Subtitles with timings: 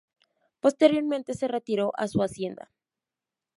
[0.61, 2.71] Posteriormente se retiró a su hacienda.